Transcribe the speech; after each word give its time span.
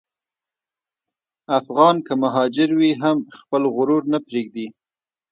افغان 1.59 1.95
که 2.05 2.13
مهاجر 2.23 2.69
وي، 2.79 2.91
هم 3.03 3.17
خپل 3.39 3.61
غرور 3.75 4.03
نه 4.13 4.19
پرېږدي. 4.27 4.67